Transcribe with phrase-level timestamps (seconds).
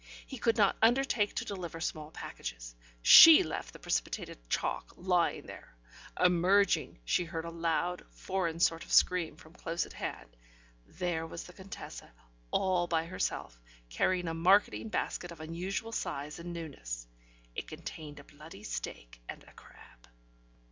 [0.25, 2.73] He could not undertake to deliver small packages.
[3.03, 5.75] She left the precipitated chalk lying there.
[6.19, 10.35] Emerging, she heard a loud, foreign sort of scream from close at hand.
[10.87, 12.11] There was the Contessa,
[12.49, 13.61] all by herself,
[13.91, 17.05] carrying a marketing basket of unusual size and newness.
[17.53, 20.07] It contained a bloody steak and a crab.